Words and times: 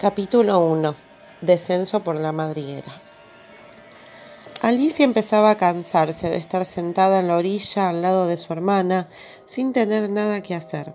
Capítulo 0.00 0.60
1. 0.60 0.94
Descenso 1.42 2.02
por 2.02 2.16
la 2.16 2.32
madriguera. 2.32 2.90
Alicia 4.62 5.04
empezaba 5.04 5.50
a 5.50 5.58
cansarse 5.58 6.30
de 6.30 6.38
estar 6.38 6.64
sentada 6.64 7.20
en 7.20 7.28
la 7.28 7.36
orilla 7.36 7.90
al 7.90 8.00
lado 8.00 8.26
de 8.26 8.38
su 8.38 8.50
hermana 8.54 9.08
sin 9.44 9.74
tener 9.74 10.08
nada 10.08 10.40
que 10.40 10.54
hacer. 10.54 10.94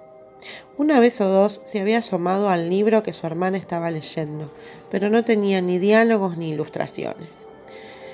Una 0.80 1.00
vez 1.00 1.22
o 1.22 1.28
dos 1.28 1.62
se 1.66 1.82
había 1.82 2.00
asomado 2.00 2.50
al 2.50 2.68
libro 2.68 3.04
que 3.04 3.14
su 3.14 3.28
hermana 3.28 3.60
estaba 3.60 3.92
leyendo, 3.92 4.52
pero 4.90 5.12
no 5.12 5.24
tenía 5.24 5.62
ni 5.62 5.78
diálogos 5.78 6.38
ni 6.38 6.50
ilustraciones. 6.50 7.48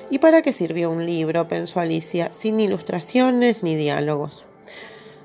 ¿Y 0.10 0.20
para 0.20 0.42
qué 0.42 0.52
sirvió 0.52 0.92
un 0.92 1.05
libro? 1.05 1.48
pensó 1.48 1.80
Alicia, 1.80 2.34
sin 2.34 2.60
ilustraciones 2.60 3.64
ni 3.64 3.78
diálogos. 3.78 4.48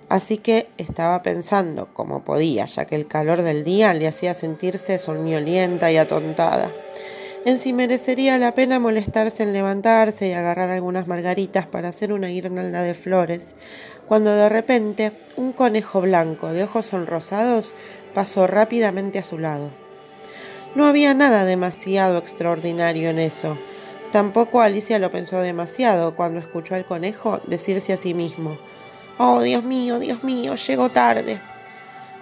Así 0.08 0.38
que 0.38 0.68
estaba 0.78 1.22
pensando 1.22 1.88
como 1.92 2.22
podía, 2.22 2.66
ya 2.66 2.84
que 2.84 2.94
el 2.94 3.08
calor 3.08 3.42
del 3.42 3.64
día 3.64 3.92
le 3.92 4.06
hacía 4.06 4.34
sentirse 4.34 4.98
soñolienta 5.00 5.90
y 5.90 5.96
atontada. 5.96 6.70
En 7.44 7.58
si 7.58 7.72
merecería 7.72 8.38
la 8.38 8.52
pena 8.54 8.78
molestarse 8.78 9.42
en 9.42 9.52
levantarse 9.52 10.28
y 10.28 10.32
agarrar 10.32 10.70
algunas 10.70 11.08
margaritas 11.08 11.66
para 11.66 11.88
hacer 11.88 12.12
una 12.12 12.28
guirnalda 12.28 12.82
de 12.82 12.94
flores, 12.94 13.56
cuando 14.06 14.32
de 14.32 14.48
repente 14.48 15.12
un 15.36 15.52
conejo 15.52 16.00
blanco 16.00 16.48
de 16.48 16.64
ojos 16.64 16.86
sonrosados 16.86 17.74
pasó 18.14 18.46
rápidamente 18.46 19.18
a 19.18 19.24
su 19.24 19.38
lado. 19.38 19.70
No 20.76 20.86
había 20.86 21.14
nada 21.14 21.44
demasiado 21.44 22.18
extraordinario 22.18 23.10
en 23.10 23.18
eso. 23.18 23.58
Tampoco 24.12 24.60
Alicia 24.60 24.98
lo 24.98 25.10
pensó 25.10 25.40
demasiado 25.40 26.14
cuando 26.14 26.38
escuchó 26.38 26.74
al 26.76 26.84
conejo 26.84 27.40
decirse 27.46 27.92
a 27.92 27.96
sí 27.96 28.14
mismo 28.14 28.58
Oh, 29.18 29.40
Dios 29.40 29.64
mío, 29.64 29.98
Dios 29.98 30.24
mío, 30.24 30.56
llego 30.56 30.90
tarde. 30.90 31.40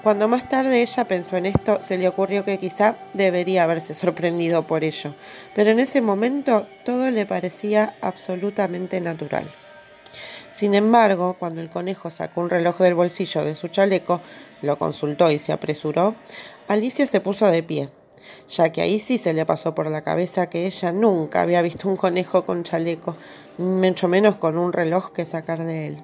Cuando 0.05 0.29
más 0.29 0.48
tarde 0.48 0.80
ella 0.80 1.05
pensó 1.05 1.37
en 1.37 1.47
esto, 1.47 1.83
se 1.83 1.97
le 1.98 2.07
ocurrió 2.07 2.45
que 2.45 2.57
quizá 2.57 2.95
debería 3.15 3.65
haberse 3.65 3.95
sorprendido 3.95 4.62
por 4.62 4.84
ello, 4.84 5.12
pero 5.57 5.70
en 5.70 5.80
ese 5.80 6.01
momento 6.01 6.69
todo 6.84 7.11
le 7.11 7.27
parecía 7.27 7.97
absolutamente 8.00 9.00
natural. 9.00 9.45
Sin 10.53 10.77
embargo, 10.77 11.34
cuando 11.37 11.61
el 11.61 11.69
conejo 11.69 12.11
sacó 12.11 12.42
un 12.42 12.50
reloj 12.50 12.78
del 12.78 12.95
bolsillo 12.95 13.45
de 13.45 13.56
su 13.56 13.67
chaleco, 13.67 14.20
lo 14.62 14.78
consultó 14.78 15.33
y 15.33 15.41
se 15.41 15.53
apresuró, 15.53 16.15
Alicia 16.69 17.09
se 17.09 17.20
puso 17.20 17.48
de 17.48 17.65
pie, 17.65 17.89
ya 18.48 18.70
que 18.70 18.83
ahí 18.83 19.00
sí 19.00 19.19
se 19.19 19.33
le 19.33 19.45
pasó 19.45 19.75
por 19.75 19.91
la 19.91 20.03
cabeza 20.05 20.48
que 20.48 20.67
ella 20.67 20.92
nunca 20.92 21.42
había 21.42 21.61
visto 21.61 21.89
un 21.89 21.97
conejo 21.97 22.45
con 22.45 22.62
chaleco, 22.62 23.17
mucho 23.59 24.06
menos 24.06 24.37
con 24.37 24.56
un 24.56 24.72
reloj 24.72 25.11
que 25.11 25.25
sacar 25.25 25.65
de 25.65 25.89
él 25.89 25.98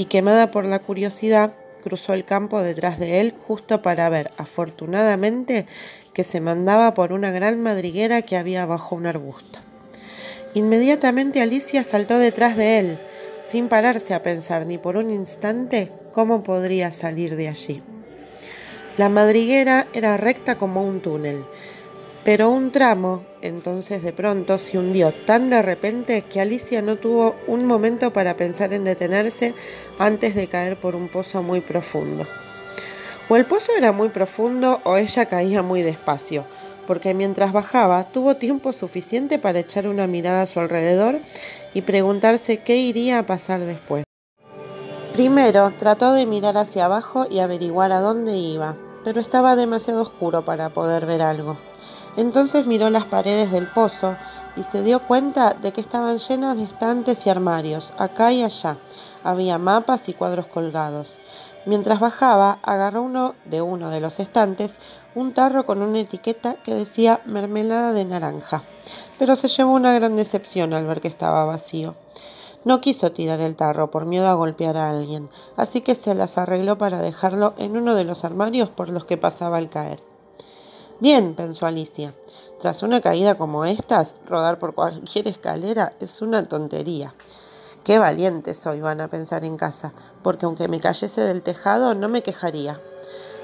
y 0.00 0.06
quemada 0.06 0.50
por 0.50 0.64
la 0.64 0.78
curiosidad, 0.78 1.52
cruzó 1.84 2.14
el 2.14 2.24
campo 2.24 2.62
detrás 2.62 2.98
de 2.98 3.20
él 3.20 3.34
justo 3.46 3.82
para 3.82 4.08
ver, 4.08 4.30
afortunadamente, 4.38 5.66
que 6.14 6.24
se 6.24 6.40
mandaba 6.40 6.94
por 6.94 7.12
una 7.12 7.30
gran 7.30 7.60
madriguera 7.60 8.22
que 8.22 8.38
había 8.38 8.64
bajo 8.64 8.96
un 8.96 9.04
arbusto. 9.04 9.58
Inmediatamente 10.54 11.42
Alicia 11.42 11.84
saltó 11.84 12.18
detrás 12.18 12.56
de 12.56 12.78
él, 12.78 12.98
sin 13.42 13.68
pararse 13.68 14.14
a 14.14 14.22
pensar 14.22 14.64
ni 14.64 14.78
por 14.78 14.96
un 14.96 15.10
instante 15.10 15.92
cómo 16.12 16.42
podría 16.42 16.92
salir 16.92 17.36
de 17.36 17.48
allí. 17.48 17.82
La 18.96 19.10
madriguera 19.10 19.86
era 19.92 20.16
recta 20.16 20.56
como 20.56 20.82
un 20.82 21.02
túnel, 21.02 21.44
pero 22.24 22.50
un 22.50 22.70
tramo 22.70 23.24
entonces 23.42 24.02
de 24.02 24.12
pronto 24.12 24.58
se 24.58 24.78
hundió 24.78 25.12
tan 25.12 25.48
de 25.48 25.62
repente 25.62 26.22
que 26.22 26.40
Alicia 26.40 26.82
no 26.82 26.96
tuvo 26.96 27.36
un 27.46 27.66
momento 27.66 28.12
para 28.12 28.36
pensar 28.36 28.72
en 28.72 28.84
detenerse 28.84 29.54
antes 29.98 30.34
de 30.34 30.48
caer 30.48 30.78
por 30.78 30.94
un 30.94 31.08
pozo 31.08 31.42
muy 31.42 31.60
profundo. 31.60 32.26
O 33.28 33.36
el 33.36 33.46
pozo 33.46 33.72
era 33.76 33.92
muy 33.92 34.08
profundo 34.08 34.80
o 34.84 34.96
ella 34.96 35.26
caía 35.26 35.62
muy 35.62 35.82
despacio, 35.82 36.44
porque 36.86 37.14
mientras 37.14 37.52
bajaba 37.52 38.04
tuvo 38.04 38.36
tiempo 38.36 38.72
suficiente 38.72 39.38
para 39.38 39.60
echar 39.60 39.86
una 39.86 40.06
mirada 40.06 40.42
a 40.42 40.46
su 40.46 40.60
alrededor 40.60 41.20
y 41.72 41.82
preguntarse 41.82 42.58
qué 42.58 42.76
iría 42.76 43.20
a 43.20 43.26
pasar 43.26 43.60
después. 43.60 44.04
Primero 45.12 45.70
trató 45.78 46.12
de 46.12 46.26
mirar 46.26 46.56
hacia 46.56 46.86
abajo 46.86 47.26
y 47.30 47.40
averiguar 47.40 47.92
a 47.92 48.00
dónde 48.00 48.36
iba, 48.36 48.76
pero 49.04 49.20
estaba 49.20 49.54
demasiado 49.54 50.02
oscuro 50.02 50.44
para 50.44 50.70
poder 50.70 51.06
ver 51.06 51.22
algo. 51.22 51.56
Entonces 52.16 52.66
miró 52.66 52.90
las 52.90 53.04
paredes 53.04 53.52
del 53.52 53.66
pozo 53.66 54.16
y 54.56 54.62
se 54.62 54.82
dio 54.82 55.06
cuenta 55.06 55.54
de 55.54 55.72
que 55.72 55.80
estaban 55.80 56.18
llenas 56.18 56.56
de 56.56 56.64
estantes 56.64 57.26
y 57.26 57.30
armarios, 57.30 57.92
acá 57.98 58.32
y 58.32 58.42
allá. 58.42 58.78
Había 59.22 59.58
mapas 59.58 60.08
y 60.08 60.14
cuadros 60.14 60.46
colgados. 60.46 61.20
Mientras 61.66 62.00
bajaba, 62.00 62.58
agarró 62.62 63.02
uno 63.02 63.34
de 63.44 63.60
uno 63.60 63.90
de 63.90 64.00
los 64.00 64.18
estantes 64.18 64.78
un 65.14 65.34
tarro 65.34 65.66
con 65.66 65.82
una 65.82 66.00
etiqueta 66.00 66.54
que 66.54 66.74
decía 66.74 67.20
mermelada 67.26 67.92
de 67.92 68.04
naranja, 68.04 68.64
pero 69.18 69.36
se 69.36 69.48
llevó 69.48 69.74
una 69.74 69.92
gran 69.92 70.16
decepción 70.16 70.72
al 70.72 70.86
ver 70.86 71.00
que 71.00 71.08
estaba 71.08 71.44
vacío. 71.44 71.96
No 72.64 72.80
quiso 72.80 73.12
tirar 73.12 73.40
el 73.40 73.56
tarro 73.56 73.90
por 73.90 74.04
miedo 74.04 74.28
a 74.28 74.34
golpear 74.34 74.76
a 74.76 74.90
alguien, 74.90 75.28
así 75.56 75.80
que 75.80 75.94
se 75.94 76.14
las 76.14 76.38
arregló 76.38 76.76
para 76.76 77.00
dejarlo 77.00 77.54
en 77.56 77.76
uno 77.76 77.94
de 77.94 78.04
los 78.04 78.24
armarios 78.24 78.68
por 78.70 78.88
los 78.88 79.04
que 79.04 79.16
pasaba 79.16 79.58
al 79.58 79.70
caer. 79.70 80.09
Bien, 81.00 81.34
pensó 81.34 81.64
Alicia, 81.64 82.14
tras 82.60 82.82
una 82.82 83.00
caída 83.00 83.36
como 83.36 83.64
estas, 83.64 84.16
rodar 84.26 84.58
por 84.58 84.74
cualquier 84.74 85.28
escalera 85.28 85.94
es 85.98 86.20
una 86.20 86.46
tontería. 86.46 87.14
Qué 87.84 87.98
valiente 87.98 88.52
soy, 88.52 88.82
van 88.82 89.00
a 89.00 89.08
pensar 89.08 89.46
en 89.46 89.56
casa, 89.56 89.94
porque 90.22 90.44
aunque 90.44 90.68
me 90.68 90.78
cayese 90.78 91.22
del 91.22 91.42
tejado 91.42 91.94
no 91.94 92.10
me 92.10 92.22
quejaría. 92.22 92.82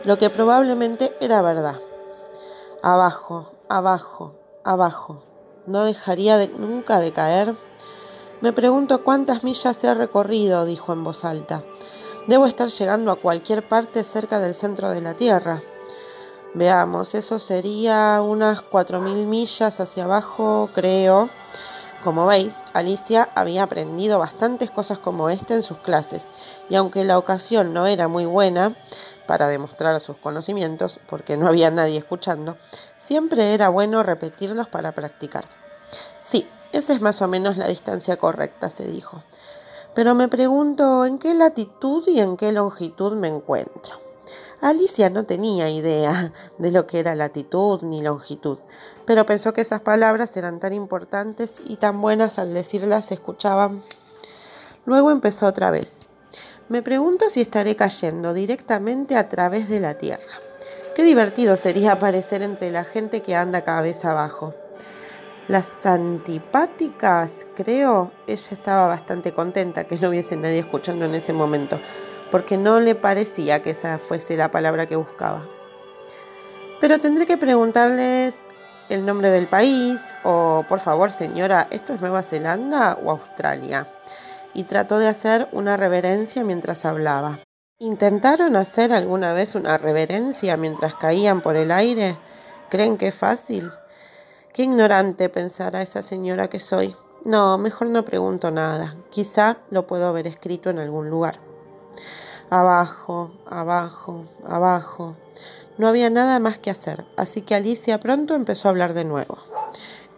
Lo 0.04 0.18
que 0.18 0.28
probablemente 0.28 1.16
era 1.18 1.40
verdad. 1.40 1.80
Abajo, 2.82 3.52
abajo, 3.70 4.34
abajo. 4.62 5.22
¿No 5.66 5.84
dejaría 5.84 6.46
nunca 6.58 7.00
de 7.00 7.14
caer? 7.14 7.56
Me 8.42 8.52
pregunto 8.52 9.02
cuántas 9.02 9.44
millas 9.44 9.82
he 9.82 9.94
recorrido, 9.94 10.66
dijo 10.66 10.92
en 10.92 11.02
voz 11.02 11.24
alta. 11.24 11.64
Debo 12.28 12.44
estar 12.44 12.68
llegando 12.68 13.10
a 13.10 13.16
cualquier 13.16 13.66
parte 13.66 14.04
cerca 14.04 14.40
del 14.40 14.54
centro 14.54 14.90
de 14.90 15.00
la 15.00 15.14
Tierra. 15.14 15.62
Veamos, 16.56 17.14
eso 17.14 17.38
sería 17.38 18.22
unas 18.22 18.62
4.000 18.62 19.26
millas 19.26 19.78
hacia 19.78 20.04
abajo, 20.04 20.70
creo. 20.72 21.28
Como 22.02 22.24
veis, 22.24 22.60
Alicia 22.72 23.28
había 23.34 23.64
aprendido 23.64 24.18
bastantes 24.18 24.70
cosas 24.70 24.98
como 24.98 25.28
esta 25.28 25.52
en 25.52 25.62
sus 25.62 25.76
clases, 25.76 26.28
y 26.70 26.76
aunque 26.76 27.04
la 27.04 27.18
ocasión 27.18 27.74
no 27.74 27.86
era 27.86 28.08
muy 28.08 28.24
buena 28.24 28.74
para 29.26 29.48
demostrar 29.48 30.00
sus 30.00 30.16
conocimientos, 30.16 30.98
porque 31.06 31.36
no 31.36 31.46
había 31.46 31.70
nadie 31.70 31.98
escuchando, 31.98 32.56
siempre 32.96 33.52
era 33.52 33.68
bueno 33.68 34.02
repetirlos 34.02 34.66
para 34.66 34.92
practicar. 34.92 35.44
Sí, 36.20 36.48
esa 36.72 36.94
es 36.94 37.02
más 37.02 37.20
o 37.20 37.28
menos 37.28 37.58
la 37.58 37.68
distancia 37.68 38.16
correcta, 38.16 38.70
se 38.70 38.86
dijo. 38.86 39.22
Pero 39.94 40.14
me 40.14 40.28
pregunto 40.28 41.04
en 41.04 41.18
qué 41.18 41.34
latitud 41.34 42.02
y 42.08 42.18
en 42.20 42.38
qué 42.38 42.50
longitud 42.52 43.14
me 43.14 43.28
encuentro. 43.28 44.05
Alicia 44.62 45.10
no 45.10 45.24
tenía 45.24 45.68
idea 45.68 46.32
de 46.58 46.70
lo 46.70 46.86
que 46.86 46.98
era 46.98 47.14
latitud 47.14 47.82
ni 47.82 48.02
longitud, 48.02 48.58
pero 49.04 49.26
pensó 49.26 49.52
que 49.52 49.60
esas 49.60 49.80
palabras 49.80 50.36
eran 50.36 50.60
tan 50.60 50.72
importantes 50.72 51.62
y 51.64 51.76
tan 51.76 52.00
buenas 52.00 52.38
al 52.38 52.54
decirlas 52.54 53.06
se 53.06 53.14
escuchaban. 53.14 53.82
Luego 54.86 55.10
empezó 55.10 55.46
otra 55.46 55.70
vez. 55.70 56.06
Me 56.68 56.82
pregunto 56.82 57.28
si 57.28 57.40
estaré 57.40 57.76
cayendo 57.76 58.34
directamente 58.34 59.16
a 59.16 59.28
través 59.28 59.68
de 59.68 59.80
la 59.80 59.94
Tierra. 59.94 60.32
Qué 60.94 61.04
divertido 61.04 61.56
sería 61.56 61.92
aparecer 61.92 62.42
entre 62.42 62.70
la 62.70 62.82
gente 62.82 63.20
que 63.20 63.36
anda 63.36 63.62
cabeza 63.62 64.12
abajo. 64.12 64.54
Las 65.48 65.86
antipáticas, 65.86 67.46
creo, 67.54 68.10
ella 68.26 68.48
estaba 68.50 68.88
bastante 68.88 69.32
contenta 69.32 69.84
que 69.84 69.96
no 69.96 70.08
hubiese 70.08 70.34
nadie 70.36 70.58
escuchando 70.58 71.04
en 71.04 71.14
ese 71.14 71.32
momento 71.32 71.78
porque 72.30 72.58
no 72.58 72.80
le 72.80 72.94
parecía 72.94 73.62
que 73.62 73.70
esa 73.70 73.98
fuese 73.98 74.36
la 74.36 74.50
palabra 74.50 74.86
que 74.86 74.96
buscaba. 74.96 75.46
Pero 76.80 76.98
tendré 77.00 77.26
que 77.26 77.36
preguntarles 77.36 78.38
el 78.88 79.04
nombre 79.04 79.30
del 79.30 79.48
país 79.48 80.14
o, 80.24 80.64
por 80.68 80.80
favor, 80.80 81.10
señora, 81.10 81.68
¿esto 81.70 81.94
es 81.94 82.00
Nueva 82.00 82.22
Zelanda 82.22 82.98
o 83.02 83.10
Australia? 83.10 83.88
Y 84.54 84.64
trató 84.64 84.98
de 84.98 85.08
hacer 85.08 85.48
una 85.52 85.76
reverencia 85.76 86.44
mientras 86.44 86.84
hablaba. 86.84 87.38
¿Intentaron 87.78 88.56
hacer 88.56 88.92
alguna 88.92 89.32
vez 89.34 89.54
una 89.54 89.76
reverencia 89.76 90.56
mientras 90.56 90.94
caían 90.94 91.42
por 91.42 91.56
el 91.56 91.70
aire? 91.70 92.16
¿Creen 92.70 92.96
que 92.96 93.08
es 93.08 93.14
fácil? 93.14 93.70
Qué 94.54 94.62
ignorante 94.62 95.28
pensará 95.28 95.82
esa 95.82 96.02
señora 96.02 96.48
que 96.48 96.58
soy. 96.58 96.96
No, 97.24 97.58
mejor 97.58 97.90
no 97.90 98.04
pregunto 98.04 98.50
nada. 98.50 98.96
Quizá 99.10 99.58
lo 99.70 99.86
puedo 99.86 100.06
haber 100.06 100.26
escrito 100.26 100.70
en 100.70 100.78
algún 100.78 101.10
lugar. 101.10 101.45
Abajo, 102.50 103.32
abajo, 103.46 104.24
abajo. 104.44 105.16
No 105.78 105.88
había 105.88 106.10
nada 106.10 106.38
más 106.38 106.58
que 106.58 106.70
hacer, 106.70 107.04
así 107.16 107.42
que 107.42 107.54
Alicia 107.54 108.00
pronto 108.00 108.34
empezó 108.34 108.68
a 108.68 108.70
hablar 108.70 108.94
de 108.94 109.04
nuevo. 109.04 109.38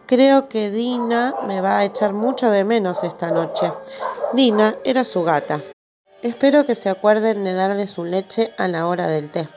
Creo 0.07 0.49
que 0.49 0.71
Dina 0.71 1.35
me 1.47 1.61
va 1.61 1.79
a 1.79 1.85
echar 1.85 2.13
mucho 2.13 2.51
de 2.51 2.65
menos 2.65 3.05
esta 3.05 3.31
noche. 3.31 3.73
Dina 4.33 4.77
era 4.85 5.05
su 5.05 5.23
gata. 5.23 5.63
Espero 6.23 6.65
que 6.65 6.75
se 6.75 6.89
acuerden 6.89 7.45
de 7.45 7.53
darle 7.53 7.87
su 7.87 8.05
leche 8.05 8.55
a 8.57 8.69
la 8.69 8.87
hora 8.87 9.07
del 9.07 9.31
té. 9.31 9.49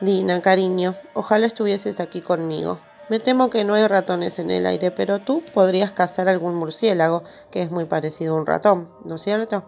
Dina, 0.00 0.40
cariño, 0.40 0.94
ojalá 1.14 1.46
estuvieses 1.46 2.00
aquí 2.00 2.22
conmigo. 2.22 2.80
Me 3.10 3.18
temo 3.18 3.50
que 3.50 3.64
no 3.64 3.74
hay 3.74 3.88
ratones 3.88 4.38
en 4.38 4.50
el 4.50 4.66
aire, 4.66 4.92
pero 4.92 5.18
tú 5.18 5.42
podrías 5.52 5.90
cazar 5.90 6.28
algún 6.28 6.54
murciélago, 6.54 7.24
que 7.50 7.60
es 7.60 7.72
muy 7.72 7.84
parecido 7.84 8.34
a 8.34 8.38
un 8.38 8.46
ratón, 8.46 8.88
¿no 9.04 9.16
es 9.16 9.22
cierto? 9.22 9.64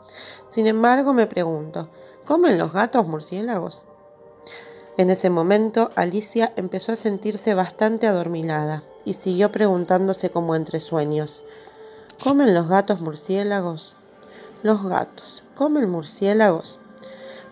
Sin 0.47 0.69
embargo, 0.69 1.13
me 1.13 1.27
pregunto, 1.27 1.89
¿comen 2.25 2.57
los 2.57 2.73
gatos 2.73 3.05
murciélagos? 3.09 3.87
En 4.97 5.11
ese 5.11 5.29
momento, 5.29 5.91
Alicia 5.97 6.53
empezó 6.55 6.93
a 6.93 6.97
sentirse 6.97 7.55
bastante 7.55 8.07
adormilada 8.07 8.85
y 9.05 9.15
siguió 9.15 9.51
preguntándose 9.51 10.31
como 10.31 10.55
entre 10.55 10.79
sueños, 10.79 11.43
¿comen 12.23 12.55
los 12.55 12.69
gatos 12.69 13.01
murciélagos? 13.01 13.97
Los 14.63 14.85
gatos, 14.85 15.43
¿comen 15.57 15.91
murciélagos? 15.91 16.79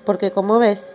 Porque 0.04 0.30
como 0.30 0.60
ves, 0.60 0.94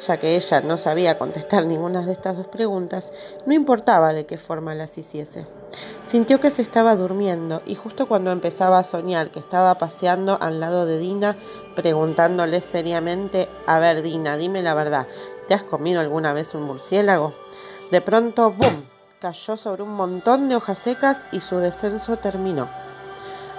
ya 0.00 0.16
que 0.18 0.36
ella 0.36 0.60
no 0.60 0.76
sabía 0.76 1.18
contestar 1.18 1.66
ninguna 1.66 2.02
de 2.02 2.12
estas 2.12 2.36
dos 2.36 2.46
preguntas, 2.46 3.12
no 3.46 3.52
importaba 3.52 4.12
de 4.12 4.26
qué 4.26 4.38
forma 4.38 4.74
las 4.74 4.98
hiciese. 4.98 5.46
Sintió 6.04 6.38
que 6.38 6.50
se 6.50 6.62
estaba 6.62 6.94
durmiendo 6.94 7.62
y 7.66 7.74
justo 7.74 8.06
cuando 8.06 8.30
empezaba 8.30 8.78
a 8.78 8.84
soñar 8.84 9.30
que 9.30 9.40
estaba 9.40 9.76
paseando 9.78 10.38
al 10.40 10.60
lado 10.60 10.86
de 10.86 10.98
Dina, 10.98 11.36
preguntándole 11.74 12.60
seriamente, 12.60 13.48
a 13.66 13.78
ver 13.78 14.02
Dina, 14.02 14.36
dime 14.36 14.62
la 14.62 14.74
verdad, 14.74 15.08
¿te 15.48 15.54
has 15.54 15.64
comido 15.64 16.00
alguna 16.00 16.32
vez 16.32 16.54
un 16.54 16.62
murciélago? 16.62 17.34
De 17.90 18.00
pronto, 18.00 18.52
¡boom!, 18.52 18.88
cayó 19.20 19.56
sobre 19.56 19.82
un 19.82 19.94
montón 19.94 20.48
de 20.48 20.56
hojas 20.56 20.78
secas 20.78 21.26
y 21.32 21.40
su 21.40 21.58
descenso 21.58 22.18
terminó. 22.18 22.68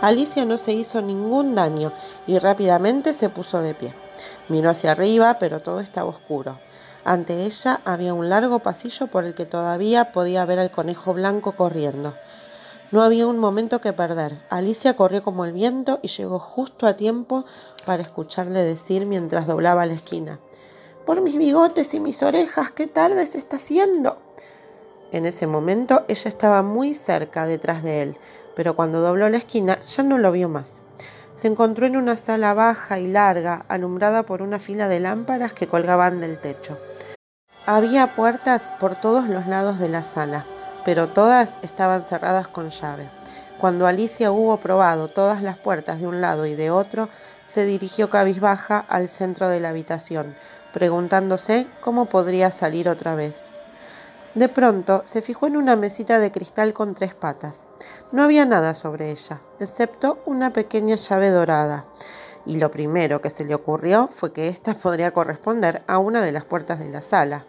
Alicia 0.02 0.46
no 0.46 0.58
se 0.58 0.74
hizo 0.74 1.02
ningún 1.02 1.56
daño 1.56 1.92
y 2.28 2.38
rápidamente 2.38 3.14
se 3.14 3.30
puso 3.30 3.62
de 3.62 3.74
pie. 3.74 4.05
Miró 4.50 4.70
hacia 4.70 4.92
arriba, 4.92 5.38
pero 5.40 5.62
todo 5.62 5.80
estaba 5.80 6.10
oscuro. 6.10 6.60
Ante 7.04 7.44
ella 7.46 7.82
había 7.86 8.16
un 8.16 8.30
largo 8.30 8.60
pasillo 8.60 9.08
por 9.08 9.26
el 9.26 9.36
que 9.36 9.46
todavía 9.46 10.12
podía 10.12 10.44
ver 10.46 10.58
al 10.58 10.72
conejo 10.72 11.14
blanco 11.14 11.56
corriendo. 11.56 12.16
No 12.92 13.04
había 13.04 13.28
un 13.28 13.38
momento 13.38 13.82
que 13.82 13.94
perder. 13.94 14.38
Alicia 14.50 14.96
corrió 14.96 15.22
como 15.22 15.46
el 15.46 15.54
viento 15.54 16.00
y 16.02 16.08
llegó 16.08 16.40
justo 16.40 16.88
a 16.88 16.96
tiempo 16.96 17.46
para 17.86 18.02
escucharle 18.02 18.64
decir 18.64 19.06
mientras 19.06 19.46
doblaba 19.48 19.86
la 19.86 19.94
esquina. 19.94 20.40
Por 21.06 21.22
mis 21.22 21.38
bigotes 21.38 21.94
y 21.94 22.00
mis 22.00 22.24
orejas, 22.24 22.72
qué 22.72 22.88
tarde 22.88 23.26
se 23.28 23.38
está 23.38 23.58
haciendo. 23.58 24.18
En 25.12 25.26
ese 25.26 25.46
momento 25.46 26.06
ella 26.08 26.30
estaba 26.30 26.64
muy 26.64 26.96
cerca 26.96 27.46
detrás 27.46 27.84
de 27.84 28.02
él, 28.02 28.18
pero 28.56 28.76
cuando 28.76 29.02
dobló 29.02 29.30
la 29.30 29.38
esquina 29.38 29.80
ya 29.86 30.02
no 30.02 30.18
lo 30.18 30.32
vio 30.32 30.50
más 30.50 30.82
se 31.36 31.48
encontró 31.48 31.86
en 31.86 31.98
una 31.98 32.18
sala 32.18 32.54
baja 32.54 32.98
y 33.00 33.08
larga, 33.08 33.66
alumbrada 33.68 34.24
por 34.24 34.42
una 34.42 34.58
fila 34.58 34.88
de 34.88 35.02
lámparas 35.02 35.54
que 35.54 35.68
colgaban 35.68 36.22
del 36.22 36.40
techo. 36.40 36.80
Había 37.66 38.16
puertas 38.16 38.74
por 38.80 38.96
todos 38.96 39.28
los 39.28 39.46
lados 39.46 39.78
de 39.78 39.90
la 39.90 40.02
sala, 40.02 40.46
pero 40.86 41.10
todas 41.10 41.58
estaban 41.62 42.02
cerradas 42.02 42.48
con 42.48 42.70
llave. 42.70 43.10
Cuando 43.58 43.86
Alicia 43.86 44.32
hubo 44.32 44.58
probado 44.58 45.08
todas 45.10 45.42
las 45.42 45.58
puertas 45.58 46.00
de 46.00 46.08
un 46.08 46.22
lado 46.22 46.46
y 46.46 46.56
de 46.56 46.72
otro, 46.72 47.10
se 47.44 47.66
dirigió 47.66 48.10
cabizbaja 48.10 48.80
al 48.80 49.10
centro 49.10 49.48
de 49.48 49.60
la 49.60 49.70
habitación, 49.70 50.36
preguntándose 50.74 51.68
cómo 51.82 52.06
podría 52.06 52.52
salir 52.52 52.88
otra 52.88 53.16
vez. 53.16 53.52
De 54.36 54.50
pronto 54.50 55.02
se 55.06 55.22
fijó 55.22 55.48
en 55.48 55.56
una 55.56 55.78
mesita 55.78 56.20
de 56.20 56.30
cristal 56.30 56.74
con 56.74 56.94
tres 56.94 57.16
patas. 57.16 57.70
No 58.12 58.22
había 58.22 58.46
nada 58.46 58.74
sobre 58.74 59.10
ella, 59.10 59.40
excepto 59.62 60.20
una 60.26 60.52
pequeña 60.52 60.98
llave 60.98 61.30
dorada. 61.30 61.86
Y 62.46 62.58
lo 62.58 62.70
primero 62.70 63.22
que 63.22 63.30
se 63.30 63.46
le 63.46 63.56
ocurrió 63.56 64.10
fue 64.14 64.34
que 64.34 64.50
ésta 64.50 64.74
podría 64.82 65.12
corresponder 65.12 65.84
a 65.88 66.00
una 66.00 66.22
de 66.22 66.34
las 66.34 66.44
puertas 66.44 66.80
de 66.80 66.90
la 66.90 67.02
sala. 67.02 67.46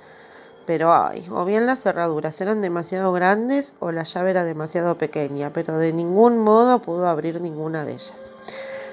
Pero 0.65 0.93
ay, 0.93 1.27
o 1.33 1.45
bien 1.45 1.67
las 1.67 1.81
cerraduras 1.81 2.41
eran 2.41 2.61
demasiado 2.61 3.13
grandes 3.13 3.75
o 3.81 3.91
la 3.91 4.05
llave 4.05 4.31
era 4.31 4.45
demasiado 4.45 4.97
pequeña, 4.97 5.53
pero 5.53 5.79
de 5.79 5.93
ningún 5.93 6.39
modo 6.39 6.81
pudo 6.81 7.09
abrir 7.09 7.41
ninguna 7.41 7.85
de 7.85 7.95
ellas. 7.95 8.31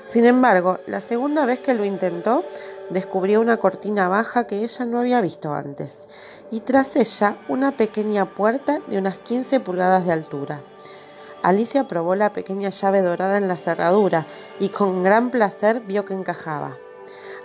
Sin 0.06 0.25
embargo, 0.25 0.80
la 0.88 1.00
segunda 1.00 1.45
vez 1.45 1.60
que 1.60 1.75
lo 1.75 1.86
intentó, 1.86 2.44
descubrió 2.90 3.40
una 3.40 3.57
cortina 3.57 4.07
baja 4.07 4.45
que 4.45 4.63
ella 4.63 4.86
no 4.86 5.00
había 5.00 5.22
visto 5.22 5.54
antes 5.54 6.07
y 6.54 6.60
tras 6.60 6.96
ella 6.96 7.36
una 7.50 7.76
pequeña 7.76 8.36
puerta 8.36 8.80
de 8.88 9.00
unas 9.00 9.18
15 9.18 9.60
pulgadas 9.60 10.06
de 10.06 10.12
altura. 10.12 10.62
Alicia 11.42 11.88
probó 11.88 12.14
la 12.14 12.32
pequeña 12.32 12.70
llave 12.70 13.02
dorada 13.02 13.40
en 13.40 13.48
la 13.48 13.58
cerradura 13.58 14.28
y 14.60 14.70
con 14.70 15.02
gran 15.02 15.32
placer 15.32 15.82
vio 15.82 16.06
que 16.06 16.14
encajaba. 16.14 16.78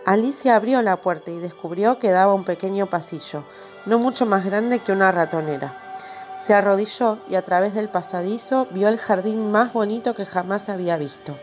Alicia 0.04 0.56
abrió 0.56 0.82
la 0.82 1.00
puerta 1.00 1.30
y 1.30 1.38
descubrió 1.38 1.98
que 1.98 2.10
daba 2.10 2.34
un 2.34 2.44
pequeño 2.44 2.90
pasillo, 2.90 3.44
no 3.86 3.98
mucho 3.98 4.26
más 4.26 4.44
grande 4.44 4.80
que 4.80 4.92
una 4.92 5.10
ratonera. 5.10 5.96
Se 6.38 6.52
arrodilló 6.52 7.18
y 7.30 7.36
a 7.36 7.42
través 7.42 7.72
del 7.72 7.88
pasadizo 7.88 8.66
vio 8.72 8.88
el 8.88 8.98
jardín 8.98 9.50
más 9.50 9.72
bonito 9.72 10.12
que 10.12 10.26
jamás 10.26 10.68
había 10.68 10.98
visto. 10.98 11.34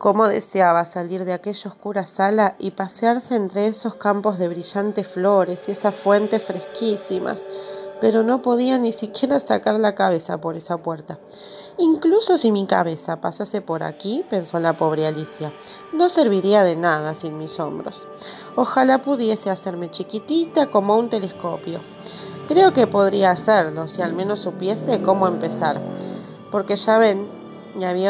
Cómo 0.00 0.28
deseaba 0.28 0.86
salir 0.86 1.26
de 1.26 1.34
aquella 1.34 1.68
oscura 1.68 2.06
sala 2.06 2.56
y 2.58 2.70
pasearse 2.70 3.36
entre 3.36 3.66
esos 3.66 3.96
campos 3.96 4.38
de 4.38 4.48
brillantes 4.48 5.06
flores 5.06 5.68
y 5.68 5.72
esas 5.72 5.94
fuentes 5.94 6.42
fresquísimas, 6.42 7.46
pero 8.00 8.22
no 8.22 8.40
podía 8.40 8.78
ni 8.78 8.92
siquiera 8.92 9.38
sacar 9.40 9.78
la 9.78 9.94
cabeza 9.94 10.40
por 10.40 10.56
esa 10.56 10.78
puerta. 10.78 11.18
Incluso 11.76 12.38
si 12.38 12.50
mi 12.50 12.66
cabeza 12.66 13.20
pasase 13.20 13.60
por 13.60 13.82
aquí, 13.82 14.24
pensó 14.30 14.58
la 14.58 14.72
pobre 14.72 15.06
Alicia, 15.06 15.52
no 15.92 16.08
serviría 16.08 16.64
de 16.64 16.76
nada 16.76 17.14
sin 17.14 17.36
mis 17.36 17.60
hombros. 17.60 18.08
Ojalá 18.56 19.02
pudiese 19.02 19.50
hacerme 19.50 19.90
chiquitita 19.90 20.70
como 20.70 20.96
un 20.96 21.10
telescopio. 21.10 21.82
Creo 22.48 22.72
que 22.72 22.86
podría 22.86 23.32
hacerlo 23.32 23.86
si 23.86 24.00
al 24.00 24.14
menos 24.14 24.40
supiese 24.40 25.02
cómo 25.02 25.26
empezar, 25.26 25.78
porque 26.50 26.76
ya 26.76 26.96
ven, 26.96 27.39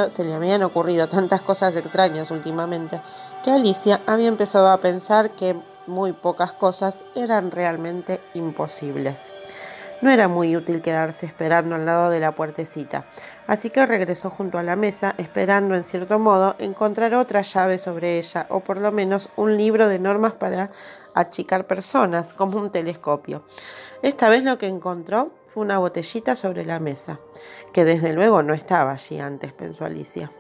se 0.09 0.25
le 0.25 0.35
habían 0.35 0.63
ocurrido 0.63 1.09
tantas 1.09 1.43
cosas 1.43 1.77
extrañas 1.77 2.31
últimamente 2.31 3.01
que 3.45 3.51
Alicia 3.51 4.01
había 4.07 4.29
empezado 4.29 4.69
a 4.69 4.81
pensar 4.81 5.31
que 5.33 5.57
muy 5.87 6.13
pocas 6.13 6.53
cosas 6.53 7.05
eran 7.15 7.51
realmente 7.51 8.21
imposibles. 8.35 9.33
No 10.03 10.11
era 10.11 10.29
muy 10.29 10.57
útil 10.57 10.81
quedarse 10.81 11.27
esperando 11.27 11.75
al 11.75 11.85
lado 11.85 12.09
de 12.09 12.21
la 12.21 12.35
puertecita, 12.35 13.05
así 13.47 13.69
que 13.69 13.85
regresó 13.85 14.31
junto 14.31 14.57
a 14.57 14.63
la 14.63 14.75
mesa, 14.75 15.15
esperando 15.19 15.75
en 15.75 15.83
cierto 15.83 16.19
modo 16.19 16.55
encontrar 16.59 17.15
otra 17.15 17.43
llave 17.43 17.77
sobre 17.77 18.19
ella, 18.19 18.47
o 18.49 18.61
por 18.61 18.79
lo 18.79 18.93
menos 18.93 19.29
un 19.37 19.59
libro 19.59 19.89
de 19.89 19.99
normas 19.99 20.33
para 20.33 20.71
achicar 21.15 21.67
personas, 21.67 22.33
como 22.33 22.59
un 22.59 22.71
telescopio. 22.71 23.43
Esta 24.01 24.31
vez 24.31 24.43
lo 24.43 24.57
que 24.57 24.69
encontró 24.69 25.33
fue 25.53 25.65
una 25.65 25.79
botellita 25.79 26.37
sobre 26.37 26.65
la 26.65 26.79
mesa, 26.79 27.19
que 27.73 27.85
desde 27.85 28.13
luego 28.13 28.43
no 28.43 28.55
estaba 28.55 28.93
allí 28.93 29.19
antes, 29.19 29.53
pensó 29.53 29.85
Alicia. 29.85 30.31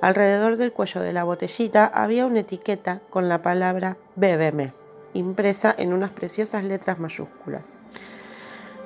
Alrededor 0.00 0.56
del 0.56 0.72
cuello 0.72 1.00
de 1.00 1.12
la 1.12 1.24
botellita 1.24 1.86
había 1.86 2.24
una 2.26 2.40
etiqueta 2.40 3.00
con 3.10 3.28
la 3.28 3.42
palabra 3.42 3.96
Bébeme, 4.14 4.72
impresa 5.12 5.74
en 5.76 5.92
unas 5.92 6.10
preciosas 6.10 6.62
letras 6.62 7.00
mayúsculas. 7.00 7.78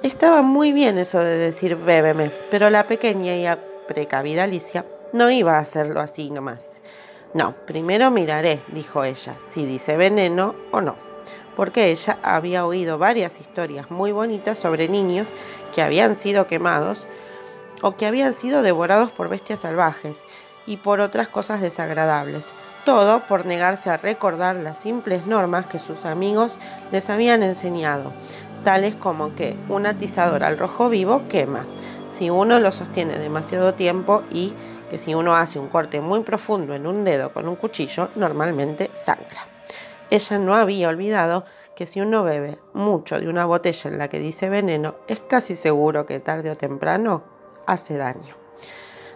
Estaba 0.02 0.42
muy 0.42 0.72
bien 0.72 0.96
eso 0.96 1.18
de 1.18 1.36
decir 1.36 1.76
bébeme, 1.76 2.30
pero 2.50 2.70
la 2.70 2.86
pequeña 2.86 3.36
y 3.36 3.46
precavida 3.86 4.44
Alicia 4.44 4.86
no 5.12 5.30
iba 5.30 5.56
a 5.56 5.60
hacerlo 5.60 6.00
así 6.00 6.30
nomás. 6.30 6.80
No, 7.34 7.54
primero 7.66 8.10
miraré, 8.10 8.62
dijo 8.68 9.04
ella, 9.04 9.36
si 9.40 9.66
dice 9.66 9.98
veneno 9.98 10.54
o 10.72 10.80
no 10.80 11.07
porque 11.58 11.90
ella 11.90 12.20
había 12.22 12.64
oído 12.64 12.98
varias 12.98 13.40
historias 13.40 13.90
muy 13.90 14.12
bonitas 14.12 14.56
sobre 14.56 14.88
niños 14.88 15.26
que 15.74 15.82
habían 15.82 16.14
sido 16.14 16.46
quemados 16.46 17.08
o 17.82 17.96
que 17.96 18.06
habían 18.06 18.32
sido 18.32 18.62
devorados 18.62 19.10
por 19.10 19.28
bestias 19.28 19.58
salvajes 19.58 20.22
y 20.68 20.76
por 20.76 21.00
otras 21.00 21.28
cosas 21.28 21.60
desagradables, 21.60 22.52
todo 22.84 23.26
por 23.26 23.44
negarse 23.44 23.90
a 23.90 23.96
recordar 23.96 24.54
las 24.54 24.78
simples 24.78 25.26
normas 25.26 25.66
que 25.66 25.80
sus 25.80 26.04
amigos 26.04 26.56
les 26.92 27.10
habían 27.10 27.42
enseñado, 27.42 28.12
tales 28.62 28.94
como 28.94 29.34
que 29.34 29.56
un 29.68 29.86
atizador 29.86 30.44
al 30.44 30.58
rojo 30.58 30.88
vivo 30.88 31.22
quema, 31.28 31.66
si 32.08 32.30
uno 32.30 32.60
lo 32.60 32.70
sostiene 32.70 33.18
demasiado 33.18 33.74
tiempo 33.74 34.22
y 34.30 34.54
que 34.92 34.98
si 34.98 35.12
uno 35.12 35.34
hace 35.34 35.58
un 35.58 35.66
corte 35.66 36.00
muy 36.00 36.20
profundo 36.20 36.76
en 36.76 36.86
un 36.86 37.02
dedo 37.02 37.32
con 37.32 37.48
un 37.48 37.56
cuchillo, 37.56 38.10
normalmente 38.14 38.92
sangra. 38.94 39.57
Ella 40.10 40.38
no 40.38 40.54
había 40.54 40.88
olvidado 40.88 41.44
que 41.76 41.86
si 41.86 42.00
uno 42.00 42.24
bebe 42.24 42.58
mucho 42.72 43.20
de 43.20 43.28
una 43.28 43.44
botella 43.44 43.90
en 43.90 43.98
la 43.98 44.08
que 44.08 44.18
dice 44.18 44.48
veneno, 44.48 44.96
es 45.06 45.20
casi 45.20 45.54
seguro 45.54 46.06
que 46.06 46.20
tarde 46.20 46.50
o 46.50 46.56
temprano 46.56 47.22
hace 47.66 47.96
daño. 47.96 48.34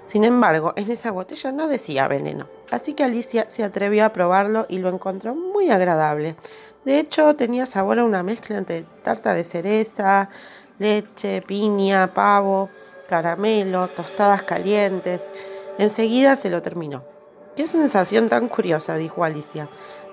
Sin 0.05 0.25
embargo, 0.25 0.75
en 0.77 0.91
esa 0.91 1.11
botella 1.11 1.53
no 1.53 1.69
decía 1.69 2.09
veneno, 2.09 2.49
así 2.71 2.93
que 2.93 3.05
Alicia 3.05 3.49
se 3.49 3.65
atrevió 3.65 4.05
a 4.05 4.13
probarlo 4.13 4.67
y 4.69 4.79
lo 4.79 4.91
encontró 4.91 5.35
muy 5.35 5.71
agradable. 5.71 6.37
De 6.85 6.99
hecho, 6.99 7.35
tenía 7.37 7.65
sabor 7.65 7.99
a 7.99 8.05
una 8.05 8.23
mezcla 8.23 8.59
entre 8.59 8.85
tarta 9.03 9.33
de 9.33 9.45
cereza, 9.45 10.29
leche, 10.79 11.43
piña, 11.43 12.13
pavo, 12.13 12.69
caramelo, 13.09 13.89
tostadas 13.89 14.43
calientes. 14.43 15.25
Enseguida 15.79 16.37
se 16.37 16.51
lo 16.51 16.61
terminó. 16.61 17.05
Qué 17.57 17.67
sensación 17.67 18.29
tan 18.29 18.49
curiosa, 18.49 18.97
dijo 18.97 19.25
Alicia. 19.25 19.69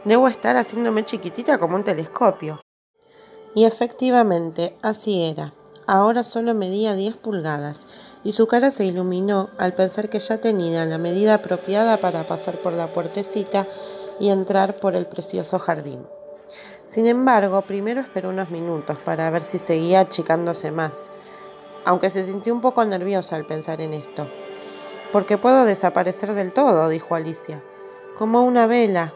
Debo 0.06 0.28
estar 0.28 0.58
haciéndome 0.58 1.06
chiquitita 1.06 1.58
como 1.58 1.76
un 1.76 1.84
telescopio. 1.84 2.62
Y 3.56 3.66
efectivamente, 3.66 4.78
así 4.82 5.24
era. 5.26 5.54
Ahora 5.88 6.24
solo 6.24 6.54
medía 6.54 6.94
10 6.94 7.18
pulgadas, 7.18 7.88
y 8.24 8.34
su 8.34 8.46
cara 8.46 8.70
se 8.70 8.86
iluminó 8.86 9.50
al 9.58 9.74
pensar 9.74 10.10
que 10.10 10.20
ya 10.20 10.38
tenía 10.40 10.86
la 10.86 11.00
medida 11.00 11.34
apropiada 11.34 11.98
para 11.98 12.28
pasar 12.28 12.58
por 12.58 12.74
la 12.74 12.88
puertecita 12.88 13.66
y 14.20 14.30
entrar 14.30 14.76
por 14.76 14.96
el 14.96 15.08
precioso 15.08 15.58
jardín. 15.58 16.06
Sin 16.86 17.08
embargo, 17.08 17.62
primero 17.64 18.02
esperó 18.02 18.30
unos 18.30 18.52
minutos 18.52 18.98
para 19.04 19.30
ver 19.30 19.42
si 19.42 19.60
seguía 19.60 20.02
achicándose 20.02 20.72
más, 20.72 21.12
aunque 21.86 22.10
se 22.10 22.24
sintió 22.24 22.54
un 22.54 22.62
poco 22.62 22.86
nerviosa 22.86 23.36
al 23.36 23.46
pensar 23.46 23.82
en 23.82 23.94
esto. 23.94 24.30
Porque 25.12 25.38
puedo 25.38 25.66
desaparecer 25.66 26.34
del 26.34 26.54
todo, 26.54 26.88
dijo 26.90 27.16
Alicia, 27.16 27.64
como 28.18 28.44
una 28.44 28.68
vela. 28.68 29.14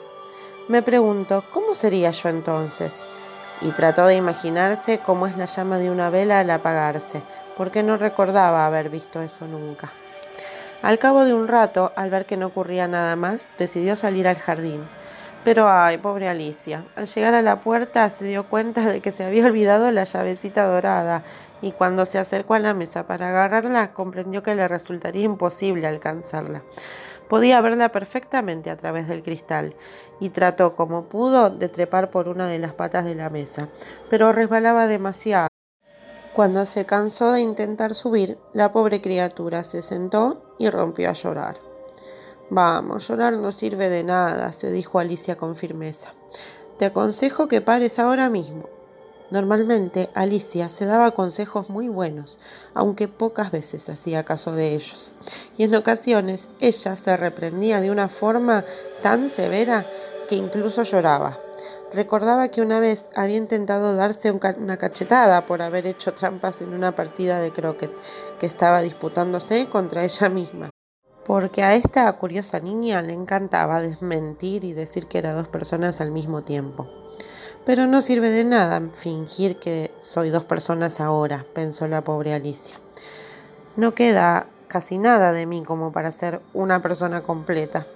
Me 0.70 0.82
pregunto, 0.82 1.43
¿cómo 1.51 1.75
sería 1.75 2.12
yo 2.12 2.29
entonces? 2.29 3.05
Y 3.60 3.72
trató 3.72 4.05
de 4.05 4.15
imaginarse 4.15 5.00
cómo 5.00 5.27
es 5.27 5.36
la 5.36 5.43
llama 5.43 5.77
de 5.77 5.91
una 5.91 6.10
vela 6.10 6.39
al 6.39 6.50
apagarse, 6.50 7.22
porque 7.58 7.84
no 7.84 7.98
recordaba 7.98 8.65
haber 8.65 8.89
visto 8.89 9.22
eso 9.22 9.46
nunca. 9.46 9.91
Al 10.82 11.00
cabo 11.00 11.25
de 11.25 11.34
un 11.34 11.50
rato, 11.50 11.91
al 11.98 12.10
ver 12.10 12.25
que 12.25 12.38
no 12.38 12.48
ocurría 12.48 12.88
nada 12.88 13.17
más, 13.17 13.50
decidió 13.58 13.98
salir 13.98 14.25
al 14.25 14.38
jardín. 14.38 14.88
Pero 15.43 15.67
ay, 15.67 15.98
pobre 15.98 16.29
Alicia, 16.29 16.86
al 16.96 17.08
llegar 17.08 17.36
a 17.36 17.41
la 17.41 17.60
puerta 17.60 18.10
se 18.10 18.24
dio 18.24 18.46
cuenta 18.46 18.88
de 18.88 19.01
que 19.01 19.12
se 19.12 19.25
había 19.25 19.46
olvidado 19.46 19.91
la 19.91 20.05
llavecita 20.05 20.65
dorada 20.65 21.24
y 21.62 21.74
cuando 21.74 22.05
se 22.05 22.20
acercó 22.20 22.53
a 22.53 22.60
la 22.60 22.74
mesa 22.74 23.05
para 23.05 23.27
agarrarla 23.27 23.91
comprendió 23.91 24.41
que 24.43 24.55
le 24.55 24.65
resultaría 24.70 25.25
imposible 25.25 25.88
alcanzarla. 25.88 26.63
Podía 27.29 27.61
verla 27.61 27.91
perfectamente 27.91 28.69
a 28.69 28.77
través 28.77 29.07
del 29.07 29.23
cristal 29.23 29.75
y 30.19 30.29
trató 30.29 30.75
como 30.75 31.05
pudo 31.05 31.49
de 31.49 31.69
trepar 31.69 32.11
por 32.11 32.27
una 32.27 32.47
de 32.47 32.59
las 32.59 32.73
patas 32.73 33.05
de 33.05 33.15
la 33.15 33.29
mesa, 33.29 33.69
pero 34.09 34.31
resbalaba 34.31 34.87
demasiado. 34.87 35.47
Cuando 36.33 36.65
se 36.65 36.85
cansó 36.85 37.31
de 37.31 37.41
intentar 37.41 37.93
subir, 37.93 38.37
la 38.53 38.71
pobre 38.71 39.01
criatura 39.01 39.63
se 39.63 39.81
sentó 39.81 40.55
y 40.57 40.69
rompió 40.69 41.09
a 41.09 41.13
llorar. 41.13 41.57
Vamos, 42.49 43.07
llorar 43.07 43.33
no 43.33 43.51
sirve 43.51 43.89
de 43.89 44.03
nada, 44.03 44.51
se 44.51 44.71
dijo 44.71 44.99
Alicia 44.99 45.37
con 45.37 45.55
firmeza. 45.55 46.13
Te 46.77 46.85
aconsejo 46.85 47.47
que 47.47 47.61
pares 47.61 47.99
ahora 47.99 48.29
mismo. 48.29 48.67
Normalmente 49.33 50.11
Alicia 50.13 50.69
se 50.69 50.85
daba 50.85 51.09
consejos 51.09 51.67
muy 51.71 51.87
buenos, 51.87 52.37
aunque 52.75 53.07
pocas 53.07 53.49
veces 53.49 53.89
hacía 53.89 54.23
caso 54.23 54.51
de 54.51 54.75
ellos. 54.75 55.13
Y 55.57 55.63
en 55.63 55.73
ocasiones 55.73 56.49
ella 56.59 56.95
se 56.95 57.17
reprendía 57.17 57.81
de 57.81 57.89
una 57.89 58.09
forma 58.09 58.63
tan 59.01 59.29
severa 59.29 59.87
que 60.29 60.35
incluso 60.35 60.83
lloraba. 60.83 61.39
Recordaba 61.91 62.49
que 62.49 62.61
una 62.61 62.79
vez 62.79 63.05
había 63.15 63.37
intentado 63.37 63.95
darse 63.95 64.29
una 64.29 64.77
cachetada 64.77 65.47
por 65.47 65.63
haber 65.63 65.87
hecho 65.87 66.13
trampas 66.13 66.61
en 66.61 66.71
una 66.75 66.95
partida 66.95 67.39
de 67.39 67.51
croquet 67.51 67.91
que 68.39 68.45
estaba 68.45 68.83
disputándose 68.83 69.67
contra 69.67 70.03
ella 70.03 70.29
misma. 70.29 70.69
Porque 71.25 71.63
a 71.63 71.73
esta 71.73 72.13
curiosa 72.19 72.59
niña 72.59 73.01
le 73.01 73.13
encantaba 73.13 73.81
desmentir 73.81 74.63
y 74.63 74.73
decir 74.73 75.07
que 75.07 75.17
era 75.17 75.33
dos 75.33 75.47
personas 75.47 76.01
al 76.01 76.11
mismo 76.11 76.43
tiempo. 76.43 76.87
Pero 77.65 77.88
no 77.88 78.01
sirve 78.01 78.29
de 78.29 78.43
nada 78.43 78.82
fingir 78.93 79.58
que 79.58 79.91
soy 80.00 80.29
dos 80.29 80.43
personas 80.43 81.00
ahora, 81.00 81.46
pensó 81.53 81.88
la 81.88 82.03
pobre 82.03 82.34
Alicia. 82.34 82.77
No 83.77 83.96
queda 83.96 84.48
casi 84.67 84.98
nada 84.98 85.32
de 85.32 85.46
mí 85.46 85.63
como 85.63 85.91
para 85.91 86.12
ser 86.12 86.41
una 86.53 86.82
persona 86.82 87.24
completa. 87.24 87.88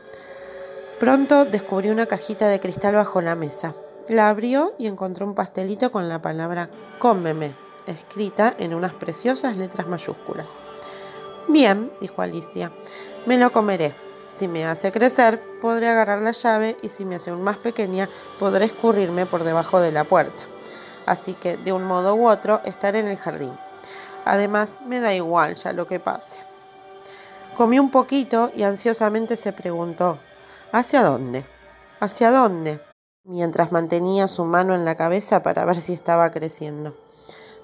Pronto 1.00 1.46
descubrió 1.46 1.92
una 1.92 2.06
cajita 2.06 2.48
de 2.48 2.60
cristal 2.60 2.96
bajo 2.96 3.22
la 3.22 3.36
mesa. 3.36 3.76
La 4.08 4.30
abrió 4.30 4.74
y 4.78 4.88
encontró 4.88 5.26
un 5.26 5.36
pastelito 5.36 5.92
con 5.92 6.08
la 6.08 6.22
palabra 6.22 6.70
cómeme, 6.98 7.54
escrita 7.88 8.56
en 8.58 8.74
unas 8.74 8.94
preciosas 8.94 9.58
letras 9.58 9.88
mayúsculas. 9.88 10.64
Bien, 11.50 11.92
dijo 12.00 12.22
Alicia, 12.22 12.72
me 13.26 13.38
lo 13.38 13.52
comeré. 13.52 14.07
Si 14.30 14.48
me 14.48 14.66
hace 14.66 14.92
crecer, 14.92 15.42
podré 15.62 15.88
agarrar 15.88 16.22
la 16.22 16.32
llave 16.32 16.78
y 16.82 16.90
si 16.90 17.06
me 17.06 17.16
hace 17.16 17.30
aún 17.30 17.42
más 17.42 17.58
pequeña, 17.58 18.10
podré 18.40 18.66
escurrirme 18.66 19.26
por 19.26 19.44
debajo 19.44 19.80
de 19.80 19.92
la 19.92 20.04
puerta. 20.04 20.44
Así 21.06 21.34
que, 21.34 21.58
de 21.58 21.72
un 21.72 21.84
modo 21.84 22.16
u 22.16 22.28
otro, 22.28 22.62
estaré 22.66 23.00
en 23.00 23.08
el 23.08 23.18
jardín. 23.18 23.58
Además, 24.26 24.80
me 24.86 25.00
da 25.00 25.14
igual 25.14 25.56
ya 25.56 25.74
lo 25.74 25.88
que 25.88 26.00
pase. 26.00 26.38
Comió 27.56 27.82
un 27.82 27.92
poquito 27.92 28.52
y 28.54 28.64
ansiosamente 28.64 29.38
se 29.38 29.54
preguntó, 29.54 30.20
¿hacia 30.72 31.04
dónde? 31.04 31.46
¿Hacia 32.00 32.30
dónde? 32.32 32.82
mientras 33.28 33.74
mantenía 33.74 34.28
su 34.28 34.46
mano 34.46 34.74
en 34.74 34.86
la 34.86 34.96
cabeza 34.96 35.44
para 35.44 35.66
ver 35.66 35.78
si 35.78 35.94
estaba 35.94 36.32
creciendo. 36.32 36.96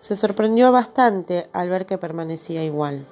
Se 0.04 0.18
sorprendió 0.18 0.74
bastante 0.74 1.48
al 1.54 1.70
ver 1.70 1.86
que 1.86 1.98
permanecía 1.98 2.62
igual. 2.62 3.06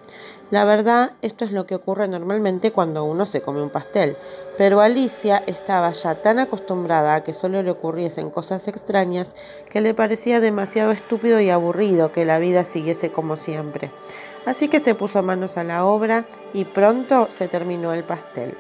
La 0.50 0.66
verdad, 0.66 1.14
esto 1.22 1.46
es 1.46 1.54
lo 1.54 1.66
que 1.66 1.76
ocurre 1.76 2.10
normalmente 2.10 2.74
cuando 2.74 3.06
uno 3.06 3.26
se 3.26 3.42
come 3.42 3.62
un 3.62 3.70
pastel, 3.70 4.18
pero 4.58 4.82
Alicia 4.82 5.42
estaba 5.48 5.94
ya 5.94 6.16
tan 6.16 6.38
acostumbrada 6.38 7.16
a 7.16 7.24
que 7.24 7.34
solo 7.34 7.64
le 7.64 7.72
ocurriesen 7.72 8.30
cosas 8.30 8.68
extrañas 8.68 9.36
que 9.70 9.80
le 9.80 9.94
parecía 9.94 10.42
demasiado 10.42 10.92
estúpido 10.92 11.40
y 11.40 11.50
aburrido 11.50 12.12
que 12.12 12.26
la 12.26 12.40
vida 12.40 12.66
siguiese 12.66 13.10
como 13.10 13.38
siempre. 13.38 13.90
Así 14.46 14.68
que 14.68 14.82
se 14.82 14.94
puso 14.94 15.24
manos 15.24 15.56
a 15.56 15.64
la 15.64 15.86
obra 15.86 16.28
y 16.52 16.66
pronto 16.66 17.28
se 17.30 17.48
terminó 17.48 17.94
el 17.94 18.04
pastel. 18.04 18.58